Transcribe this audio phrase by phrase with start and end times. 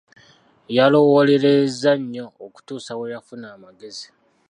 [0.77, 4.07] Yalowoolereza nnyo okutuusa Iwe yafuna amagezi.